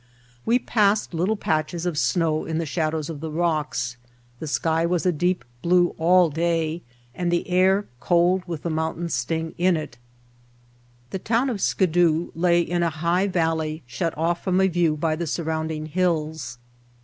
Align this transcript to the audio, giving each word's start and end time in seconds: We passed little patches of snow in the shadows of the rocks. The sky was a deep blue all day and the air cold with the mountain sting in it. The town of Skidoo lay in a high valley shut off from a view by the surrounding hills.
We 0.47 0.57
passed 0.57 1.13
little 1.13 1.35
patches 1.35 1.85
of 1.85 1.95
snow 1.95 2.43
in 2.45 2.57
the 2.57 2.65
shadows 2.65 3.07
of 3.07 3.19
the 3.19 3.29
rocks. 3.29 3.97
The 4.39 4.47
sky 4.47 4.83
was 4.83 5.05
a 5.05 5.11
deep 5.11 5.45
blue 5.61 5.93
all 5.99 6.31
day 6.31 6.81
and 7.13 7.31
the 7.31 7.47
air 7.47 7.85
cold 7.99 8.41
with 8.47 8.63
the 8.63 8.71
mountain 8.71 9.09
sting 9.09 9.53
in 9.59 9.77
it. 9.77 9.99
The 11.11 11.19
town 11.19 11.51
of 11.51 11.61
Skidoo 11.61 12.31
lay 12.33 12.61
in 12.61 12.81
a 12.81 12.89
high 12.89 13.27
valley 13.27 13.83
shut 13.85 14.17
off 14.17 14.43
from 14.43 14.59
a 14.59 14.65
view 14.67 14.97
by 14.97 15.15
the 15.15 15.27
surrounding 15.27 15.85
hills. 15.85 16.57